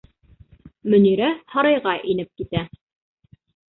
Мөнирә 0.95 1.29
һарайға 1.55 1.97
инеп 2.17 2.35
китә. 2.43 2.69